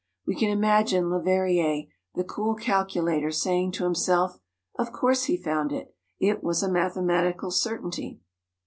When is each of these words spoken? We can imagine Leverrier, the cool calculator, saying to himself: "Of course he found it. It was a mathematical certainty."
We 0.25 0.33
can 0.33 0.49
imagine 0.49 1.11
Leverrier, 1.11 1.83
the 2.15 2.23
cool 2.23 2.55
calculator, 2.55 3.29
saying 3.29 3.73
to 3.73 3.83
himself: 3.83 4.39
"Of 4.79 4.91
course 4.91 5.25
he 5.25 5.37
found 5.37 5.71
it. 5.71 5.95
It 6.19 6.43
was 6.43 6.63
a 6.63 6.71
mathematical 6.71 7.51
certainty." 7.51 8.19